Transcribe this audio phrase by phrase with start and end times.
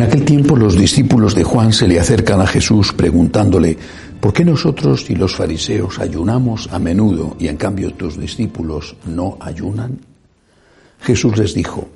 [0.00, 3.76] En aquel tiempo los discípulos de Juan se le acercan a Jesús preguntándole,
[4.18, 9.36] ¿por qué nosotros y los fariseos ayunamos a menudo y en cambio tus discípulos no
[9.40, 10.00] ayunan?
[11.02, 11.90] Jesús les dijo,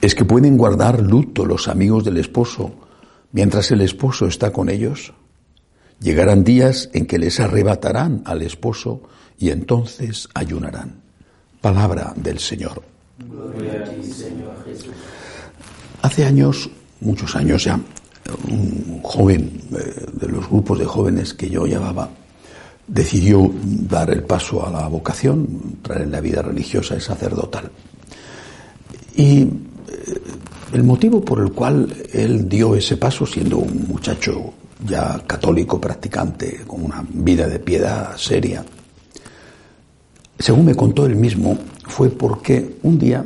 [0.00, 2.72] ¿es que pueden guardar luto los amigos del esposo
[3.30, 5.12] mientras el esposo está con ellos?
[6.00, 9.02] Llegarán días en que les arrebatarán al esposo
[9.38, 11.00] y entonces ayunarán.
[11.60, 12.82] Palabra del Señor.
[13.24, 14.90] Gloria a ti, Señor Jesús.
[16.02, 17.78] Hace años muchos años ya,
[18.48, 22.08] un joven eh, de los grupos de jóvenes que yo llevaba,
[22.86, 27.70] decidió dar el paso a la vocación, traer en la vida religiosa y sacerdotal.
[29.16, 29.48] Y eh,
[30.72, 34.52] el motivo por el cual él dio ese paso, siendo un muchacho
[34.86, 38.64] ya católico practicante, con una vida de piedad seria,
[40.38, 43.24] según me contó él mismo, fue porque un día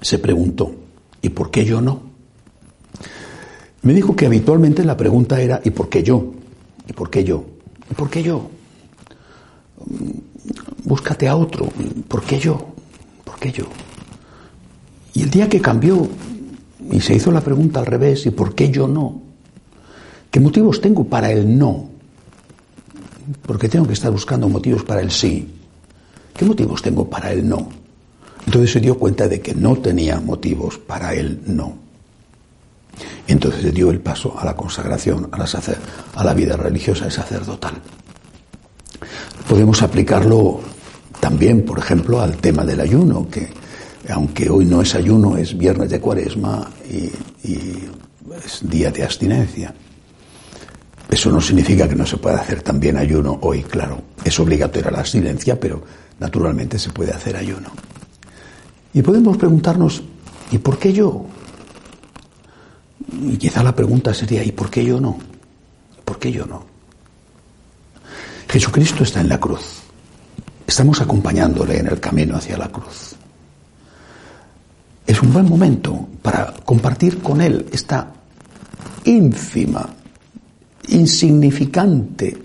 [0.00, 0.72] se preguntó,
[1.20, 2.05] ¿y por qué yo no?
[3.82, 6.32] Me dijo que habitualmente la pregunta era ¿y por qué yo?
[6.88, 7.44] ¿Y por qué yo?
[7.90, 8.50] ¿Y por qué yo?
[9.84, 11.68] Mm, búscate a otro.
[12.08, 12.74] ¿Por qué yo?
[13.24, 13.66] ¿Por qué yo?
[15.14, 16.08] Y el día que cambió
[16.90, 19.22] y se hizo la pregunta al revés, ¿y por qué yo no?
[20.30, 21.88] ¿Qué motivos tengo para el no?
[23.42, 25.48] Porque tengo que estar buscando motivos para el sí.
[26.34, 27.68] ¿Qué motivos tengo para el no?
[28.44, 31.85] Entonces se dio cuenta de que no tenía motivos para el no.
[33.26, 35.48] Entonces dio el paso a la consagración, a la,
[36.14, 37.74] a la vida religiosa y sacerdotal.
[39.48, 40.60] Podemos aplicarlo
[41.20, 43.48] también, por ejemplo, al tema del ayuno, que
[44.10, 47.10] aunque hoy no es ayuno, es viernes de cuaresma y,
[47.48, 47.88] y
[48.44, 49.74] es día de abstinencia.
[51.10, 54.02] Eso no significa que no se pueda hacer también ayuno hoy, claro.
[54.24, 55.82] Es obligatoria la abstinencia, pero
[56.18, 57.70] naturalmente se puede hacer ayuno.
[58.92, 60.02] Y podemos preguntarnos,
[60.50, 61.26] ¿y por qué yo?
[63.22, 65.18] Y quizá la pregunta sería, ¿y por qué yo no?
[66.04, 66.64] ¿Por qué yo no?
[68.48, 69.82] Jesucristo está en la cruz.
[70.66, 73.14] Estamos acompañándole en el camino hacia la cruz.
[75.06, 78.12] Es un buen momento para compartir con Él esta
[79.04, 79.88] ínfima,
[80.88, 82.36] insignificante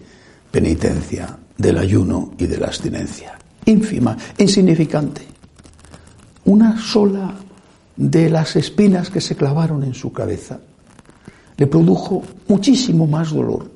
[0.51, 3.37] penitencia del ayuno y de la abstinencia.
[3.65, 5.21] Ínfima, insignificante.
[6.45, 7.33] Una sola
[8.01, 10.59] de las espinas que se clavaron en su cabeza,
[11.55, 13.69] le produjo muchísimo más dolor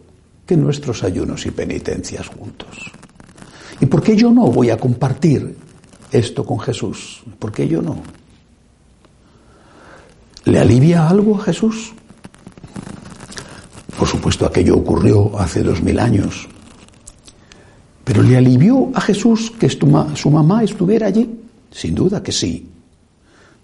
[0.47, 2.91] que nuestros ayunos y penitencias juntos.
[3.79, 5.55] ¿Y por qué yo no voy a compartir
[6.11, 7.21] esto con Jesús?
[7.37, 8.01] ¿Por qué yo no?
[10.45, 11.93] ¿Le alivia algo a Jesús?
[13.95, 16.47] Por supuesto, aquello ocurrió hace dos mil años.
[18.03, 21.29] Pero ¿le alivió a Jesús que su mamá estuviera allí?
[21.69, 22.71] Sin duda que sí.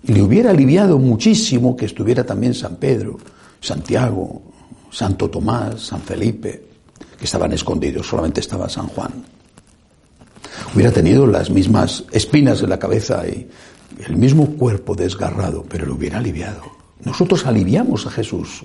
[0.03, 3.17] Y le hubiera aliviado muchísimo que estuviera también San Pedro,
[3.59, 4.41] Santiago,
[4.89, 6.63] Santo Tomás, San Felipe,
[7.17, 9.11] que estaban escondidos, solamente estaba San Juan.
[10.73, 13.47] Hubiera tenido las mismas espinas en la cabeza y
[14.05, 16.63] el mismo cuerpo desgarrado, pero le hubiera aliviado.
[17.03, 18.63] Nosotros aliviamos a Jesús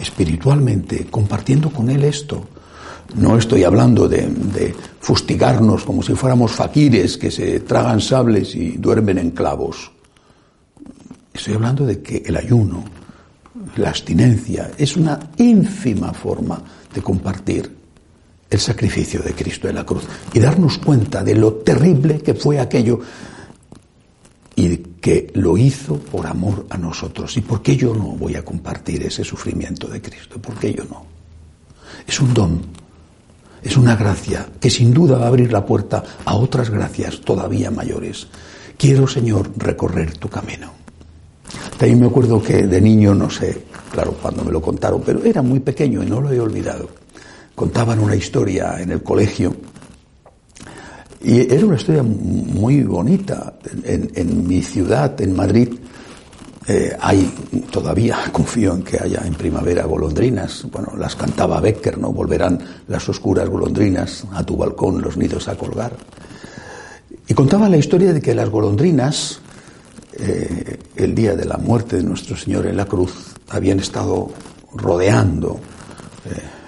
[0.00, 2.46] espiritualmente, compartiendo con Él esto.
[3.16, 8.72] No estoy hablando de, de, fustigarnos como si fuéramos faquires que se tragan sables y
[8.76, 9.90] duermen en clavos.
[11.38, 12.82] Estoy hablando de que el ayuno,
[13.76, 16.60] la abstinencia, es una ínfima forma
[16.92, 17.76] de compartir
[18.50, 22.58] el sacrificio de Cristo en la cruz y darnos cuenta de lo terrible que fue
[22.58, 22.98] aquello
[24.56, 27.36] y que lo hizo por amor a nosotros.
[27.36, 30.42] ¿Y por qué yo no voy a compartir ese sufrimiento de Cristo?
[30.42, 31.06] ¿Por qué yo no?
[32.04, 32.62] Es un don,
[33.62, 37.70] es una gracia que sin duda va a abrir la puerta a otras gracias todavía
[37.70, 38.26] mayores.
[38.76, 40.77] Quiero, Señor, recorrer tu camino.
[41.78, 45.42] También me acuerdo que de niño, no sé, claro, cuando me lo contaron, pero era
[45.42, 46.88] muy pequeño y no lo he olvidado.
[47.54, 49.54] Contaban una historia en el colegio
[51.22, 53.54] y era una historia muy bonita.
[53.84, 55.68] En, mi ciudad, en Madrid,
[56.70, 57.24] Eh, hay
[57.70, 60.66] todavía, confío en que haya en primavera golondrinas.
[60.70, 62.12] Bueno, las cantaba Becker, ¿no?
[62.12, 62.58] Volverán
[62.88, 65.96] las oscuras golondrinas a tu balcón, los nidos a colgar.
[67.26, 69.40] Y contaba la historia de que las golondrinas,
[70.18, 74.30] eh, el día de la muerte de nuestro Señor en la cruz, habían estado
[74.74, 75.60] rodeando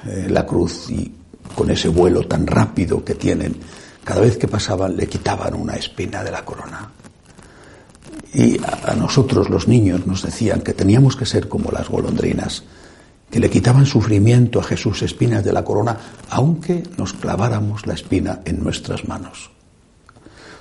[0.07, 1.13] eh, la cruz y
[1.55, 3.57] con ese vuelo tan rápido que tienen,
[4.05, 6.91] cada vez que pasaban le quitaban una espina de la corona.
[8.33, 12.63] Y a, nosotros los niños nos decían que teníamos que ser como las golondrinas,
[13.29, 15.99] que le quitaban sufrimiento a Jesús espinas de la corona,
[16.31, 19.51] aunque nos claváramos la espina en nuestras manos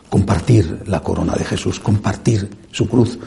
[0.09, 3.19] compartir la corona de Jesús, compartir su cruz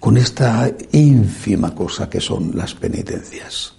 [0.00, 3.74] con esta ínfima cosa que son las penitencias.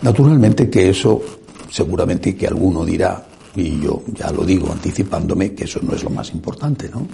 [0.00, 1.22] Naturalmente que eso,
[1.70, 6.10] seguramente que alguno dirá, y yo ya lo digo anticipándome, que eso no es lo
[6.10, 7.06] más importante, ¿no?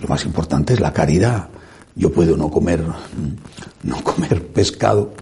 [0.00, 1.48] Lo más importante es la caridad.
[1.94, 2.82] Yo puedo no comer,
[3.84, 5.12] no comer pescado.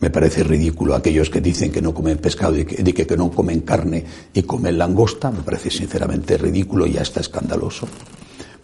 [0.00, 3.30] Me parece ridículo aquellos que dicen que no comen pescado y que, que, que no
[3.30, 5.30] comen carne y comen langosta.
[5.30, 7.86] Me parece sinceramente ridículo y hasta escandaloso.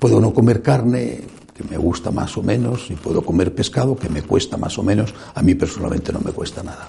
[0.01, 1.21] Puedo no comer carne,
[1.56, 4.82] que me gusta más o menos, y puedo comer pescado, que me cuesta más o
[4.82, 5.14] menos.
[5.35, 6.88] A mí personalmente no me cuesta nada.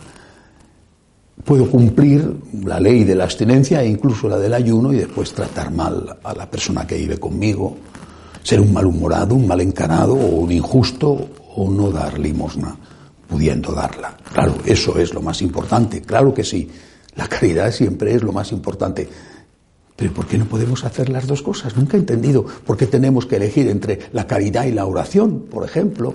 [1.43, 2.35] Puedo cumplir
[2.65, 6.33] la ley de la abstinencia e incluso la del ayuno y después tratar mal a
[6.33, 7.77] la persona que vive conmigo,
[8.43, 12.75] ser un malhumorado, un mal encarado o un injusto o no dar limosna
[13.27, 14.17] pudiendo darla.
[14.33, 16.69] Claro, eso es lo más importante, claro que sí.
[17.15, 19.07] La caridad siempre es lo más importante.
[19.97, 21.75] Pero ¿por qué no podemos hacer las dos cosas?
[21.75, 25.65] Nunca he entendido por qué tenemos que elegir entre la caridad y la oración, por
[25.65, 26.13] ejemplo.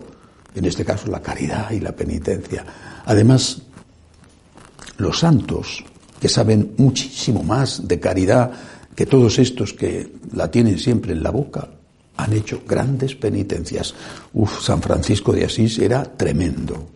[0.54, 2.64] En este caso, la caridad y la penitencia.
[3.04, 3.60] Además,
[4.98, 5.84] los santos,
[6.20, 8.52] que saben muchísimo más de caridad
[8.94, 11.68] que todos estos que la tienen siempre en la boca,
[12.16, 13.94] han hecho grandes penitencias.
[14.32, 16.86] Uf, San Francisco de Asís era tremendo.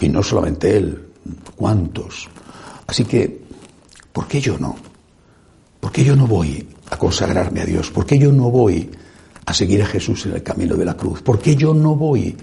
[0.00, 1.02] Y no solamente él,
[1.54, 2.28] ¿cuántos?
[2.86, 3.40] Así que,
[4.12, 4.76] ¿por qué yo no?
[5.86, 7.92] ¿Por qué yo no voy a consagrarme a Dios?
[7.92, 8.90] ¿Por qué yo no voy
[9.44, 11.22] a seguir a Jesús en el camino de la cruz?
[11.22, 12.36] ¿Por qué yo no voy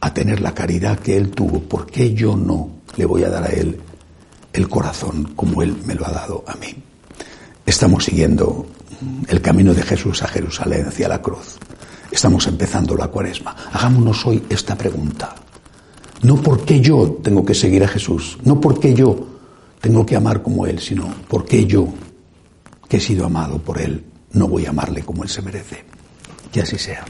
[0.00, 1.60] a tener la caridad que Él tuvo?
[1.60, 3.78] ¿Por qué yo no le voy a dar a Él
[4.52, 6.74] el corazón como Él me lo ha dado a mí?
[7.64, 8.66] Estamos siguiendo
[9.28, 11.56] el camino de Jesús a Jerusalén hacia la cruz.
[12.10, 13.54] Estamos empezando la cuaresma.
[13.72, 15.36] Hagámonos hoy esta pregunta.
[16.22, 19.24] No porque yo tengo que seguir a Jesús, no porque yo
[19.80, 21.86] tengo que amar como Él, sino porque yo
[22.90, 25.84] que he sido amado por Él, no voy a amarle como Él se merece.
[26.50, 27.04] Que así sea.